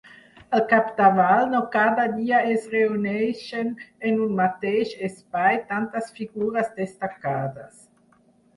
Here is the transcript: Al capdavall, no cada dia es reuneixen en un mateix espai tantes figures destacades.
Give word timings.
Al 0.59 0.61
capdavall, 0.69 1.43
no 1.51 1.59
cada 1.75 2.05
dia 2.13 2.39
es 2.53 2.65
reuneixen 2.71 3.69
en 4.11 4.19
un 4.25 4.35
mateix 4.41 4.97
espai 5.11 5.63
tantes 5.75 6.13
figures 6.19 6.75
destacades. 6.83 7.81